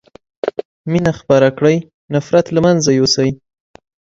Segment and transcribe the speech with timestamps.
[0.91, 1.75] مينه خپره کړي
[2.13, 3.29] نفرت له منځه يوسئ